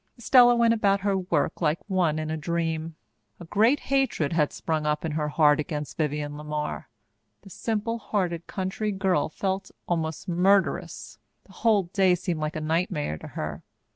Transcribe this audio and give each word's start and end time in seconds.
Estella 0.17 0.55
went 0.55 0.73
about 0.73 1.01
her 1.01 1.15
work 1.15 1.61
like 1.61 1.77
one 1.87 2.17
in 2.17 2.31
a 2.31 2.35
dream. 2.35 2.95
A 3.39 3.45
great 3.45 3.81
hatred 3.81 4.33
had 4.33 4.51
sprung 4.51 4.87
up 4.87 5.05
in 5.05 5.11
her 5.11 5.27
heart 5.27 5.59
against 5.59 5.95
Vivienne 5.95 6.33
LeMar. 6.37 6.85
The 7.43 7.51
simple 7.51 7.99
hearted 7.99 8.47
country 8.47 8.91
girl 8.91 9.29
felt 9.29 9.69
almost 9.87 10.27
murderous. 10.27 11.19
The 11.43 11.51
whole 11.53 11.83
day 11.83 12.15
seemed 12.15 12.39
like 12.39 12.55
a 12.55 12.61
nightmare 12.61 13.19
to 13.19 13.27
her. 13.27 13.61